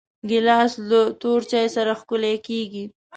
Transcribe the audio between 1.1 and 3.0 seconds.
تور چای سره ښکلی کېږي.